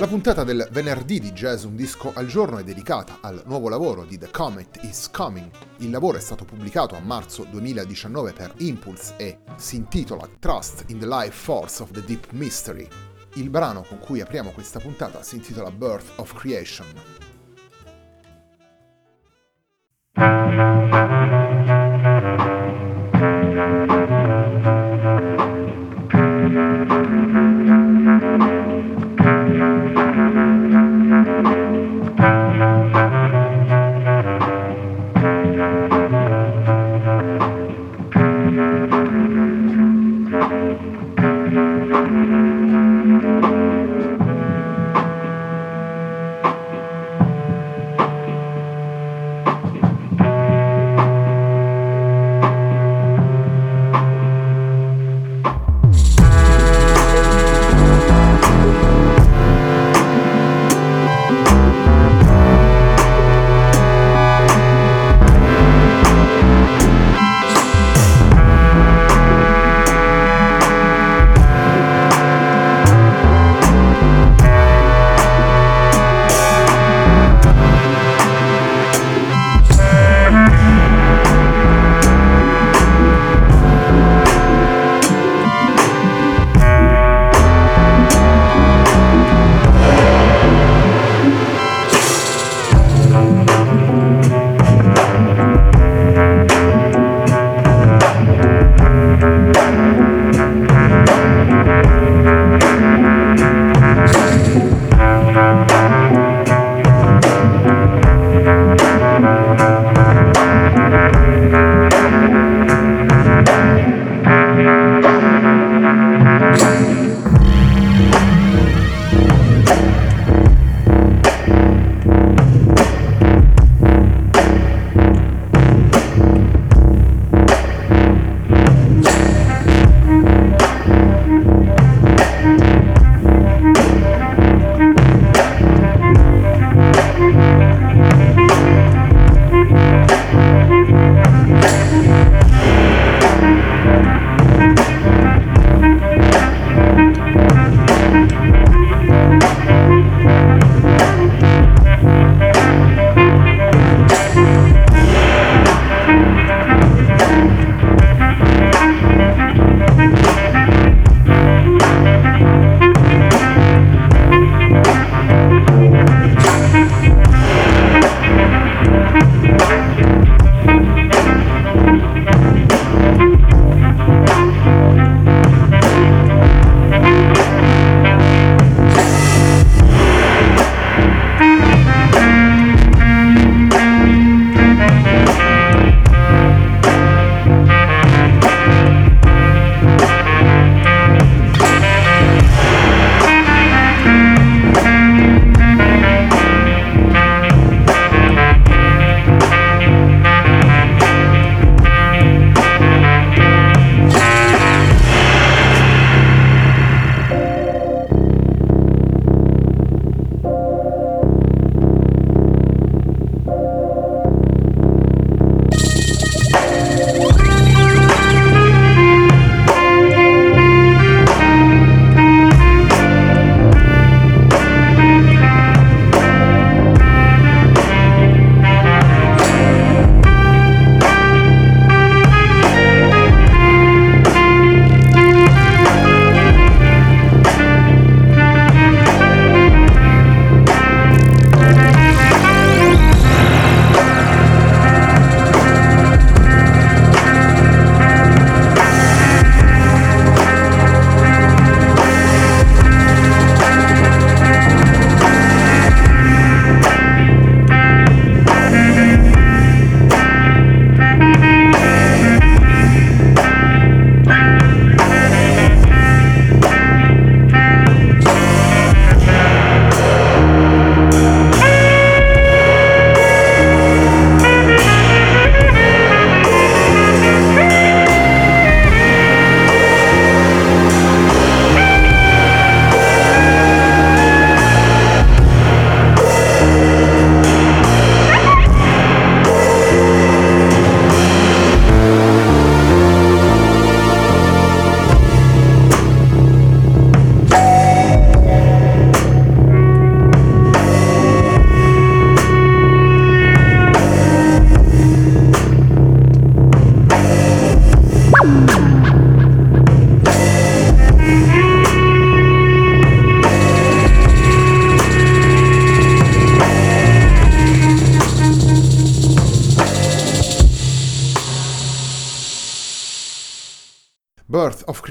La 0.00 0.06
puntata 0.06 0.44
del 0.44 0.66
venerdì 0.70 1.20
di 1.20 1.32
Jazz 1.32 1.64
Un 1.64 1.76
Disco 1.76 2.10
al 2.14 2.26
Giorno 2.26 2.56
è 2.56 2.64
dedicata 2.64 3.18
al 3.20 3.42
nuovo 3.44 3.68
lavoro 3.68 4.06
di 4.06 4.16
The 4.16 4.30
Comet 4.30 4.78
Is 4.84 5.10
Coming. 5.10 5.50
Il 5.80 5.90
lavoro 5.90 6.16
è 6.16 6.20
stato 6.20 6.46
pubblicato 6.46 6.96
a 6.96 7.00
marzo 7.00 7.44
2019 7.44 8.32
per 8.32 8.54
Impulse 8.60 9.16
e 9.18 9.40
si 9.56 9.76
intitola 9.76 10.26
Trust 10.38 10.84
in 10.86 11.00
the 11.00 11.06
Life 11.06 11.32
Force 11.32 11.82
of 11.82 11.90
the 11.90 12.02
Deep 12.02 12.30
Mystery. 12.30 12.88
Il 13.34 13.50
brano 13.50 13.82
con 13.82 13.98
cui 13.98 14.22
apriamo 14.22 14.52
questa 14.52 14.78
puntata 14.78 15.22
si 15.22 15.36
intitola 15.36 15.70
Birth 15.70 16.12
of 16.16 16.32
Creation. 16.32 16.86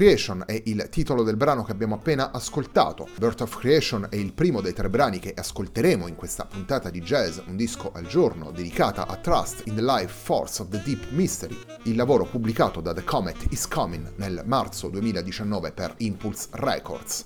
Creation 0.00 0.44
è 0.46 0.62
il 0.64 0.88
titolo 0.88 1.22
del 1.22 1.36
brano 1.36 1.62
che 1.62 1.72
abbiamo 1.72 1.96
appena 1.96 2.30
ascoltato. 2.30 3.06
Birth 3.18 3.42
of 3.42 3.58
Creation 3.58 4.06
è 4.08 4.16
il 4.16 4.32
primo 4.32 4.62
dei 4.62 4.72
tre 4.72 4.88
brani 4.88 5.18
che 5.18 5.34
ascolteremo 5.36 6.06
in 6.06 6.14
questa 6.14 6.46
puntata 6.46 6.88
di 6.88 7.02
jazz, 7.02 7.36
un 7.46 7.54
disco 7.54 7.92
al 7.92 8.06
giorno, 8.06 8.50
dedicata 8.50 9.06
a 9.06 9.16
Trust 9.16 9.66
in 9.66 9.74
the 9.74 9.82
Life 9.82 10.08
Force 10.08 10.62
of 10.62 10.70
the 10.70 10.80
Deep 10.82 11.10
Mystery, 11.10 11.54
il 11.82 11.96
lavoro 11.96 12.24
pubblicato 12.24 12.80
da 12.80 12.94
The 12.94 13.04
Comet 13.04 13.48
is 13.50 13.68
Coming 13.68 14.12
nel 14.16 14.42
marzo 14.46 14.88
2019 14.88 15.72
per 15.72 15.92
Impulse 15.98 16.48
Records. 16.52 17.24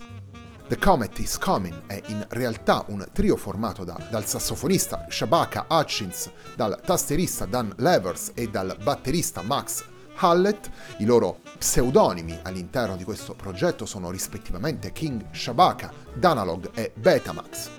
The 0.67 0.77
Comet 0.77 1.17
is 1.21 1.39
Coming 1.39 1.87
è 1.87 2.03
in 2.07 2.27
realtà 2.31 2.85
un 2.89 3.07
trio 3.13 3.37
formato 3.37 3.85
da, 3.85 3.97
dal 4.11 4.27
sassofonista 4.27 5.07
Shabaka 5.09 5.67
Hutchins, 5.69 6.29
dal 6.57 6.81
tasterista 6.85 7.47
Dan 7.47 7.73
Levers 7.77 8.33
e 8.35 8.49
dal 8.49 8.77
batterista 8.83 9.43
Max 9.43 9.93
Hallett. 10.17 10.71
I 10.99 11.05
loro 11.05 11.41
pseudonimi 11.59 12.39
all'interno 12.43 12.97
di 12.97 13.05
questo 13.05 13.35
progetto 13.35 13.87
sono 13.87 14.11
rispettivamente 14.11 14.93
King 14.93 15.27
Shabaka, 15.33 15.93
Danalog 16.15 16.71
e 16.75 16.93
Betamax. 16.95 17.71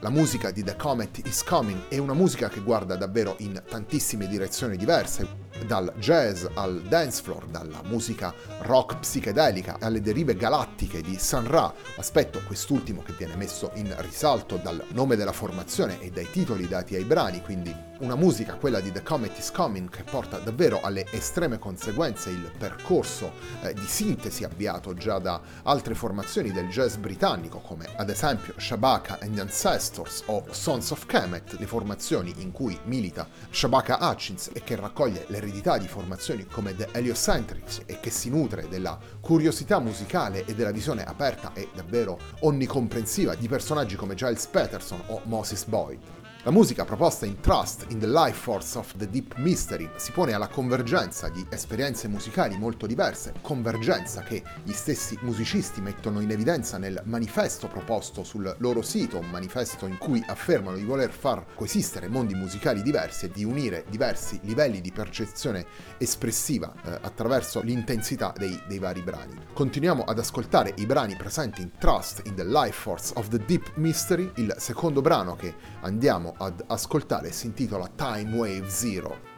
La 0.00 0.10
musica 0.10 0.50
di 0.50 0.62
The 0.62 0.76
Comet 0.76 1.26
is 1.26 1.42
Coming 1.42 1.88
è 1.88 1.96
una 1.98 2.12
musica 2.12 2.48
che 2.48 2.60
guarda 2.60 2.94
davvero 2.96 3.36
in 3.38 3.62
tantissime 3.66 4.26
direzioni 4.26 4.76
diverse, 4.76 5.43
dal 5.66 5.92
jazz 5.98 6.44
al 6.54 6.82
dance 6.82 7.22
floor, 7.22 7.46
dalla 7.46 7.80
musica 7.84 8.34
rock 8.60 8.98
psichedelica 8.98 9.76
alle 9.80 10.00
derive 10.00 10.36
galattiche 10.36 11.00
di 11.00 11.16
San 11.18 11.46
Ra, 11.48 11.72
aspetto 11.96 12.42
quest'ultimo 12.46 13.02
che 13.02 13.12
viene 13.16 13.36
messo 13.36 13.70
in 13.74 13.94
risalto 13.98 14.56
dal 14.56 14.82
nome 14.88 15.16
della 15.16 15.32
formazione 15.32 16.00
e 16.00 16.10
dai 16.10 16.28
titoli 16.30 16.66
dati 16.66 16.94
ai 16.94 17.04
brani, 17.04 17.40
quindi 17.42 17.92
una 18.04 18.16
musica, 18.16 18.54
quella 18.54 18.80
di 18.80 18.90
The 18.90 19.02
Comet 19.02 19.38
is 19.38 19.50
Coming, 19.50 19.88
che 19.88 20.02
porta 20.02 20.38
davvero 20.38 20.80
alle 20.82 21.06
estreme 21.12 21.58
conseguenze 21.58 22.30
il 22.30 22.50
percorso 22.58 23.32
eh, 23.62 23.72
di 23.72 23.86
sintesi 23.86 24.42
avviato 24.42 24.94
già 24.94 25.18
da 25.18 25.40
altre 25.62 25.94
formazioni 25.94 26.50
del 26.50 26.68
jazz 26.68 26.96
britannico, 26.96 27.60
come 27.60 27.88
ad 27.96 28.10
esempio 28.10 28.54
Shabaka 28.56 29.18
and 29.20 29.34
the 29.34 29.40
Ancestors 29.40 30.24
o 30.26 30.44
Sons 30.50 30.90
of 30.90 31.06
Kemet, 31.06 31.56
le 31.58 31.66
formazioni 31.66 32.34
in 32.38 32.50
cui 32.50 32.78
milita 32.84 33.28
Shabaka 33.50 33.98
Hutchins 34.00 34.50
e 34.52 34.62
che 34.62 34.74
raccoglie 34.74 35.24
l'eredità 35.44 35.76
di 35.76 35.86
formazioni 35.86 36.46
come 36.46 36.74
The 36.74 36.88
Heliocentrics 36.92 37.82
e 37.84 38.00
che 38.00 38.10
si 38.10 38.30
nutre 38.30 38.66
della 38.68 38.98
curiosità 39.20 39.78
musicale 39.78 40.44
e 40.46 40.54
della 40.54 40.72
visione 40.72 41.04
aperta 41.04 41.52
e 41.52 41.68
davvero 41.74 42.18
onnicomprensiva 42.40 43.34
di 43.34 43.46
personaggi 43.46 43.94
come 43.94 44.14
Giles 44.14 44.46
Peterson 44.46 45.02
o 45.08 45.20
Moses 45.24 45.64
Boyd. 45.64 46.23
La 46.44 46.50
musica 46.50 46.84
proposta 46.84 47.24
in 47.24 47.40
Trust 47.40 47.86
in 47.88 47.98
the 47.98 48.06
Life 48.06 48.36
Force 48.38 48.76
of 48.76 48.94
the 48.98 49.08
Deep 49.08 49.36
Mystery 49.38 49.88
si 49.96 50.12
pone 50.12 50.34
alla 50.34 50.48
convergenza 50.48 51.30
di 51.30 51.42
esperienze 51.48 52.06
musicali 52.06 52.58
molto 52.58 52.86
diverse, 52.86 53.32
convergenza 53.40 54.20
che 54.20 54.42
gli 54.62 54.72
stessi 54.72 55.16
musicisti 55.22 55.80
mettono 55.80 56.20
in 56.20 56.30
evidenza 56.30 56.76
nel 56.76 57.00
manifesto 57.04 57.66
proposto 57.66 58.24
sul 58.24 58.54
loro 58.58 58.82
sito, 58.82 59.16
un 59.16 59.30
manifesto 59.30 59.86
in 59.86 59.96
cui 59.96 60.22
affermano 60.26 60.76
di 60.76 60.84
voler 60.84 61.12
far 61.12 61.46
coesistere 61.54 62.08
mondi 62.08 62.34
musicali 62.34 62.82
diversi 62.82 63.24
e 63.24 63.30
di 63.30 63.42
unire 63.42 63.86
diversi 63.88 64.38
livelli 64.42 64.82
di 64.82 64.92
percezione 64.92 65.64
espressiva 65.96 66.74
eh, 66.84 66.98
attraverso 67.00 67.62
l'intensità 67.62 68.34
dei, 68.36 68.60
dei 68.68 68.78
vari 68.78 69.00
brani. 69.00 69.34
Continuiamo 69.54 70.02
ad 70.02 70.18
ascoltare 70.18 70.74
i 70.76 70.84
brani 70.84 71.16
presenti 71.16 71.62
in 71.62 71.70
Trust 71.78 72.20
in 72.26 72.34
the 72.34 72.44
Life 72.44 72.82
Force 72.82 73.14
of 73.16 73.28
the 73.28 73.42
Deep 73.46 73.76
Mystery, 73.76 74.30
il 74.34 74.54
secondo 74.58 75.00
brano 75.00 75.36
che 75.36 75.54
andiamo 75.80 76.32
ad 76.38 76.64
ascoltare 76.66 77.32
si 77.32 77.46
intitola 77.46 77.88
Time 77.88 78.36
Wave 78.36 78.68
Zero. 78.68 79.33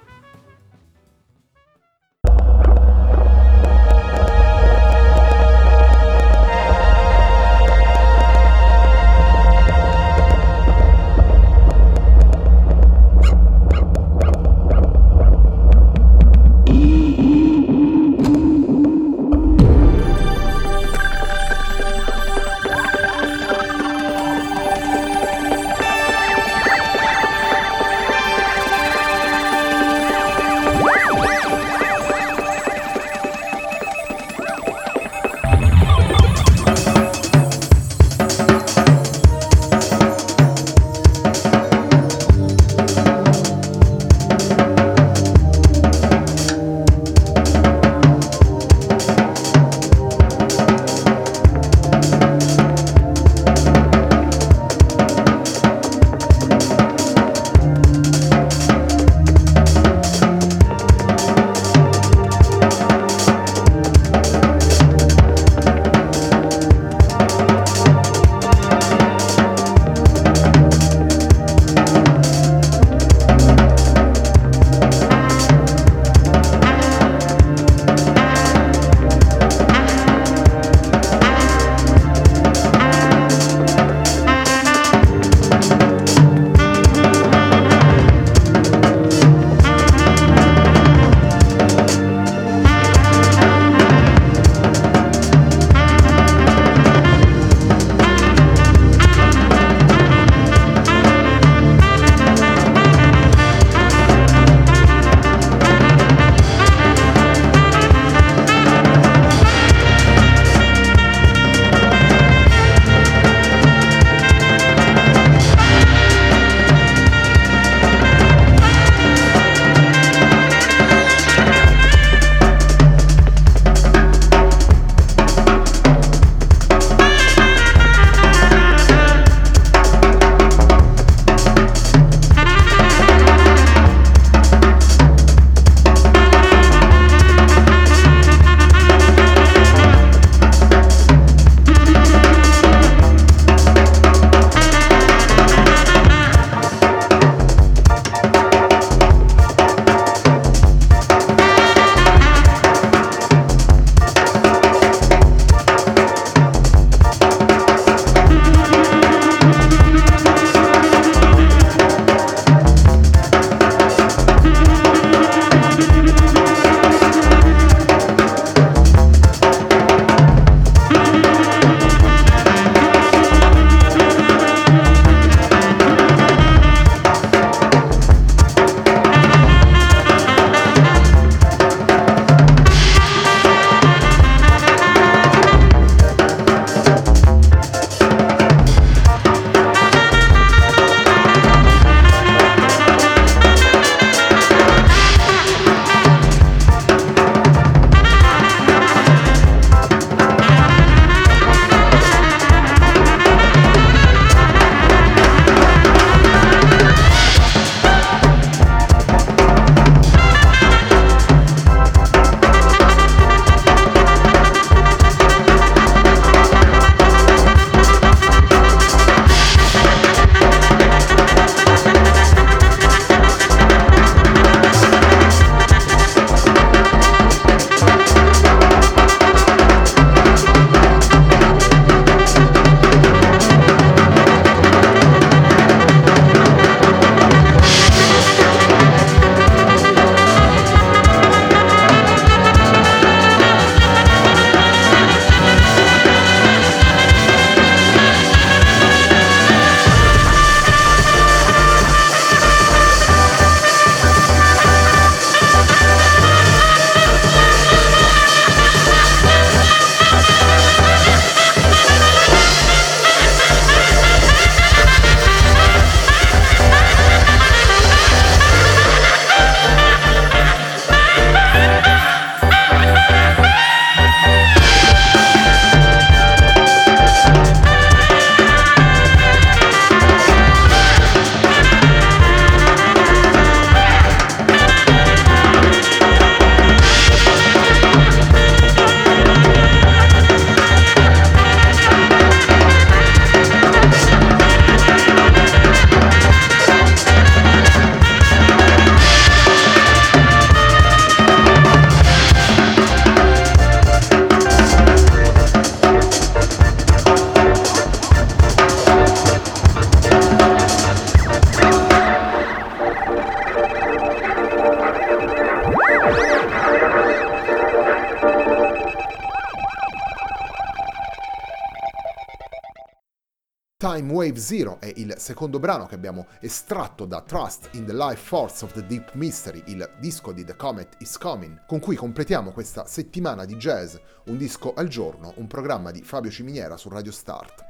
Time 323.79 324.11
Wave 324.11 324.39
Zero 324.39 324.81
è 324.81 324.91
il 324.97 325.15
secondo 325.19 325.61
brano 325.61 325.87
che 325.87 325.95
abbiamo 325.95 326.27
estratto 326.41 327.05
da 327.05 327.21
Trust 327.21 327.69
in 327.75 327.85
the 327.85 327.95
Life 327.95 328.23
Force 328.23 328.65
of 328.65 328.73
the 328.73 328.85
Deep 328.85 329.13
Mystery, 329.13 329.63
il 329.67 329.89
disco 330.01 330.33
di 330.33 330.45
The 330.45 330.57
Comet 330.57 330.97
is 330.99 331.17
Coming, 331.17 331.67
con 331.67 331.79
cui 331.79 331.95
completiamo 331.95 332.51
questa 332.51 332.87
settimana 332.87 333.45
di 333.45 333.55
jazz, 333.57 333.95
un 334.25 334.39
disco 334.39 334.75
al 334.75 334.89
giorno, 334.89 335.35
un 335.37 335.47
programma 335.47 335.93
di 335.93 336.03
Fabio 336.03 336.31
Ciminiera 336.31 336.77
su 336.77 336.89
Radio 336.89 337.13
Start. 337.13 337.65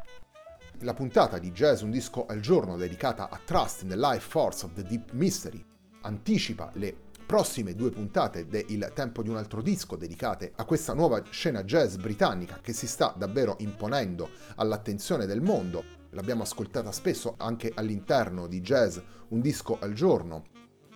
La 0.80 0.94
puntata 0.94 1.38
di 1.38 1.52
Jazz 1.52 1.82
Un 1.82 1.90
disco 1.90 2.24
al 2.26 2.40
giorno 2.40 2.76
dedicata 2.76 3.28
a 3.28 3.40
Trust 3.44 3.82
in 3.82 3.88
the 3.88 3.96
Life 3.96 4.28
Force 4.28 4.64
of 4.64 4.72
the 4.72 4.84
Deep 4.84 5.12
Mystery 5.12 5.62
anticipa 6.02 6.70
le 6.74 7.05
prossime 7.26 7.74
due 7.74 7.90
puntate 7.90 8.46
de 8.46 8.64
Il 8.68 8.92
tempo 8.94 9.20
di 9.20 9.28
un 9.28 9.36
altro 9.36 9.60
disco 9.60 9.96
dedicate 9.96 10.52
a 10.54 10.64
questa 10.64 10.94
nuova 10.94 11.20
scena 11.28 11.64
jazz 11.64 11.96
britannica 11.96 12.60
che 12.62 12.72
si 12.72 12.86
sta 12.86 13.12
davvero 13.16 13.56
imponendo 13.58 14.30
all'attenzione 14.54 15.26
del 15.26 15.42
mondo. 15.42 15.82
L'abbiamo 16.10 16.44
ascoltata 16.44 16.92
spesso 16.92 17.34
anche 17.36 17.72
all'interno 17.74 18.46
di 18.46 18.60
Jazz 18.60 18.98
Un 19.28 19.40
disco 19.40 19.76
al 19.80 19.92
giorno, 19.92 20.44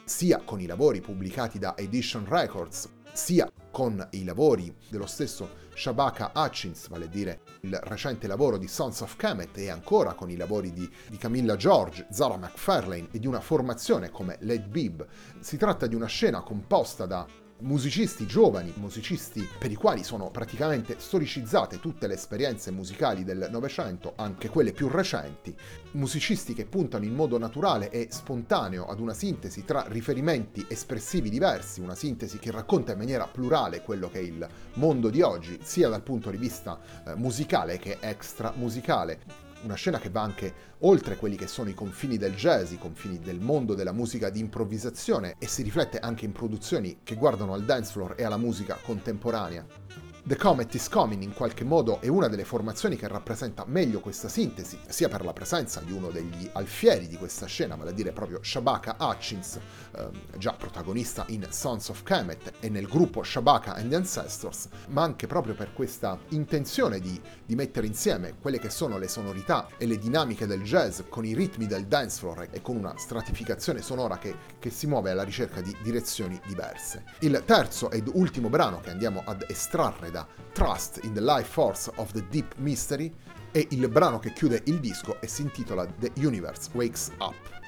sia 0.05 0.41
con 0.45 0.61
i 0.61 0.67
lavori 0.67 1.01
pubblicati 1.01 1.59
da 1.59 1.77
Edition 1.77 2.25
Records, 2.27 2.89
sia 3.13 3.51
con 3.81 4.07
i 4.11 4.25
lavori 4.25 4.77
dello 4.91 5.07
stesso 5.07 5.49
Shabaka 5.75 6.33
Hutchins, 6.35 6.89
vale 6.89 7.07
a 7.07 7.09
dire 7.09 7.41
il 7.63 7.75
recente 7.85 8.27
lavoro 8.27 8.59
di 8.59 8.69
Sons 8.69 9.01
of 9.01 9.17
Kemet 9.17 9.57
e 9.57 9.71
ancora 9.71 10.13
con 10.13 10.29
i 10.29 10.37
lavori 10.37 10.71
di, 10.71 10.87
di 11.09 11.17
Camilla 11.17 11.57
George, 11.57 12.07
Zara 12.11 12.37
McFarlane 12.37 13.09
e 13.11 13.19
di 13.19 13.27
una 13.27 13.41
formazione 13.41 14.11
come 14.11 14.37
Led 14.41 14.67
Bib. 14.67 15.07
Si 15.39 15.57
tratta 15.57 15.87
di 15.87 15.95
una 15.95 16.09
scena 16.09 16.43
composta 16.43 17.07
da 17.07 17.27
musicisti 17.61 18.26
giovani, 18.26 18.73
musicisti 18.76 19.47
per 19.59 19.71
i 19.71 19.75
quali 19.75 20.05
sono 20.05 20.31
praticamente 20.31 20.97
storicizzate 20.99 21.81
tutte 21.81 22.07
le 22.07 22.14
esperienze 22.14 22.71
musicali 22.71 23.25
del 23.25 23.49
Novecento, 23.50 24.12
anche 24.17 24.49
quelle 24.49 24.73
più 24.73 24.88
recenti, 24.88 25.55
musicisti 25.93 26.55
che 26.55 26.67
puntano 26.67 27.05
in 27.05 27.14
modo 27.14 27.38
naturale 27.38 27.90
e 27.90 28.09
spontaneo 28.11 28.87
ad 28.87 29.00
una 29.00 29.14
sintesi 29.14 29.64
tra 29.64 29.85
riferimenti 29.88 30.64
espressivi 30.69 31.31
diversi, 31.31 31.81
una 31.81 31.95
sintesi 31.95 32.38
che 32.38 32.50
racconta 32.50 32.93
in 32.93 32.99
maniera 32.99 33.26
plurale 33.26 33.83
quello 33.83 34.09
che 34.09 34.19
è 34.19 34.23
il 34.23 34.47
mondo 34.75 35.11
di 35.11 35.23
oggi, 35.23 35.59
sia 35.62 35.88
dal 35.88 36.02
punto 36.02 36.31
di 36.31 36.37
vista 36.37 36.79
eh, 37.07 37.14
musicale 37.14 37.79
che 37.79 37.99
extra 38.00 38.52
musicale 38.57 39.49
una 39.62 39.75
scena 39.75 39.99
che 39.99 40.11
va 40.11 40.23
anche 40.23 40.52
oltre 40.81 41.17
quelli 41.17 41.37
che 41.37 41.47
sono 41.47 41.69
i 41.69 41.75
confini 41.75 42.17
del 42.17 42.35
jazz, 42.35 42.73
i 42.73 42.79
confini 42.79 43.19
del 43.19 43.40
mondo 43.40 43.75
della 43.75 43.93
musica 43.93 44.31
di 44.31 44.40
improvvisazione 44.40 45.37
e 45.38 45.47
si 45.47 45.62
riflette 45.62 45.99
anche 45.99 46.25
in 46.25 46.33
produzioni 46.33 47.00
che 47.02 47.17
guardano 47.17 47.52
al 47.52 47.64
dance 47.64 47.93
floor 47.93 48.14
e 48.17 48.25
alla 48.25 48.38
musica 48.38 48.79
contemporanea. 48.83 50.10
The 50.31 50.37
Comet 50.37 50.73
is 50.77 50.89
Coming 50.89 51.25
in 51.25 51.35
qualche 51.35 51.65
modo 51.65 52.01
è 52.01 52.07
una 52.07 52.29
delle 52.29 52.45
formazioni 52.45 52.95
che 52.95 53.09
rappresenta 53.09 53.65
meglio 53.67 53.99
questa 53.99 54.29
sintesi, 54.29 54.79
sia 54.87 55.09
per 55.09 55.25
la 55.25 55.33
presenza 55.33 55.81
di 55.81 55.91
uno 55.91 56.11
degli 56.11 56.49
alfieri 56.53 57.09
di 57.09 57.17
questa 57.17 57.47
scena, 57.47 57.75
vale 57.75 57.91
a 57.91 57.93
dire 57.93 58.13
proprio 58.13 58.39
Shabaka 58.41 58.95
Hutchins, 59.01 59.59
eh, 59.91 60.09
già 60.39 60.53
protagonista 60.53 61.25
in 61.31 61.45
Sons 61.51 61.89
of 61.89 62.05
Kemet 62.05 62.53
e 62.61 62.69
nel 62.69 62.87
gruppo 62.87 63.25
Shabaka 63.25 63.75
and 63.75 63.91
the 63.91 63.97
Ancestors, 63.97 64.69
ma 64.91 65.03
anche 65.03 65.27
proprio 65.27 65.57
per 65.57 65.73
questa 65.73 66.17
intenzione 66.29 67.01
di, 67.01 67.21
di 67.45 67.57
mettere 67.57 67.89
insieme 67.89 68.37
quelle 68.41 68.61
che 68.61 68.71
sono 68.71 68.99
le 68.99 69.09
sonorità 69.09 69.67
e 69.79 69.87
le 69.87 69.99
dinamiche 69.99 70.47
del 70.47 70.63
jazz 70.63 71.01
con 71.09 71.25
i 71.25 71.35
ritmi 71.35 71.67
del 71.67 71.87
dance 71.87 72.21
floor 72.21 72.47
e 72.53 72.63
con 72.63 72.77
una 72.77 72.95
stratificazione 72.97 73.83
sonora 73.83 74.19
che, 74.19 74.37
che 74.61 74.71
si 74.71 74.87
muove 74.87 75.11
alla 75.11 75.25
ricerca 75.25 75.61
di 75.61 75.77
direzioni 75.83 76.41
diverse. 76.47 77.03
Il 77.19 77.43
terzo 77.45 77.91
ed 77.91 78.09
ultimo 78.15 78.49
brano 78.49 78.79
che 78.79 78.91
andiamo 78.91 79.25
ad 79.25 79.45
estrarre 79.49 80.13
da 80.13 80.19
Trust 80.53 81.00
in 81.05 81.12
the 81.12 81.21
Life 81.21 81.50
Force 81.50 81.91
of 81.97 82.12
the 82.12 82.25
Deep 82.29 82.55
Mystery 82.57 83.12
e 83.53 83.67
il 83.71 83.89
brano 83.89 84.19
che 84.19 84.33
chiude 84.33 84.62
il 84.67 84.81
disco 84.81 85.21
e 85.21 85.27
si 85.27 85.43
intitola 85.43 85.87
The 85.87 86.12
Universe 86.17 86.71
Wakes 86.73 87.11
Up. 87.19 87.60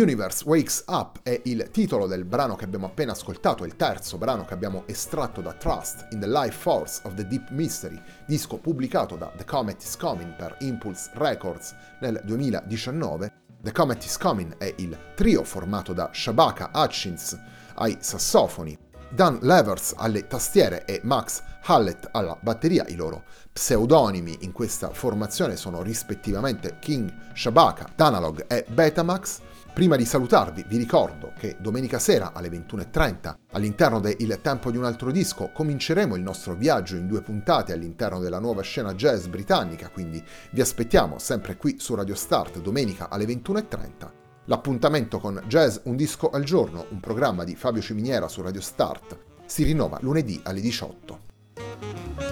Universe 0.00 0.44
Wakes 0.46 0.84
Up 0.86 1.18
è 1.22 1.42
il 1.44 1.68
titolo 1.70 2.06
del 2.06 2.24
brano 2.24 2.56
che 2.56 2.64
abbiamo 2.64 2.86
appena 2.86 3.12
ascoltato, 3.12 3.66
il 3.66 3.76
terzo 3.76 4.16
brano 4.16 4.46
che 4.46 4.54
abbiamo 4.54 4.84
estratto 4.86 5.42
da 5.42 5.52
Trust 5.52 6.06
in 6.12 6.20
the 6.20 6.26
Life 6.26 6.56
Force 6.56 7.02
of 7.04 7.14
the 7.14 7.26
Deep 7.26 7.50
Mystery, 7.50 8.00
disco 8.26 8.56
pubblicato 8.56 9.16
da 9.16 9.30
The 9.36 9.44
Comet 9.44 9.82
is 9.82 9.96
Coming 9.98 10.34
per 10.36 10.56
Impulse 10.60 11.10
Records 11.14 11.74
nel 12.00 12.18
2019. 12.24 13.32
The 13.62 13.72
Comet 13.72 14.02
is 14.02 14.16
Coming 14.16 14.56
è 14.56 14.72
il 14.78 14.96
trio 15.14 15.44
formato 15.44 15.92
da 15.92 16.08
Shabaka 16.10 16.70
Hutchins 16.72 17.38
ai 17.74 17.98
sassofoni, 18.00 18.78
Dan 19.10 19.38
Levers 19.42 19.92
alle 19.96 20.26
tastiere 20.26 20.86
e 20.86 21.00
Max 21.02 21.42
Hallett 21.64 22.08
alla 22.12 22.38
batteria. 22.40 22.86
I 22.88 22.94
loro 22.94 23.24
pseudonimi 23.52 24.38
in 24.40 24.52
questa 24.52 24.90
formazione 24.90 25.56
sono 25.56 25.82
rispettivamente 25.82 26.78
King 26.78 27.12
Shabaka, 27.34 27.90
Danalog 27.94 28.46
e 28.48 28.64
Betamax. 28.66 29.40
Prima 29.72 29.96
di 29.96 30.04
salutarvi 30.04 30.64
vi 30.68 30.76
ricordo 30.76 31.32
che 31.38 31.56
domenica 31.58 31.98
sera 31.98 32.32
alle 32.32 32.48
21.30 32.48 33.34
all'interno 33.52 34.00
de 34.00 34.16
Il 34.18 34.38
Tempo 34.42 34.70
di 34.70 34.76
un 34.76 34.84
altro 34.84 35.10
disco 35.10 35.50
cominceremo 35.52 36.16
il 36.16 36.22
nostro 36.22 36.54
viaggio 36.54 36.96
in 36.96 37.06
due 37.06 37.22
puntate 37.22 37.72
all'interno 37.72 38.18
della 38.18 38.40
nuova 38.40 38.62
scena 38.62 38.94
jazz 38.94 39.26
britannica, 39.26 39.88
quindi 39.88 40.22
vi 40.50 40.60
aspettiamo 40.60 41.18
sempre 41.18 41.56
qui 41.56 41.78
su 41.78 41.94
Radio 41.94 42.14
Start 42.14 42.60
domenica 42.60 43.08
alle 43.08 43.24
21.30. 43.24 44.10
L'appuntamento 44.46 45.18
con 45.18 45.40
Jazz 45.46 45.78
Un 45.84 45.94
disco 45.94 46.30
al 46.30 46.42
giorno, 46.42 46.86
un 46.90 46.98
programma 46.98 47.44
di 47.44 47.54
Fabio 47.54 47.80
Ciminiera 47.80 48.26
su 48.26 48.42
Radio 48.42 48.60
Start, 48.60 49.16
si 49.46 49.62
rinnova 49.62 49.98
lunedì 50.00 50.40
alle 50.42 50.60
18. 50.60 52.29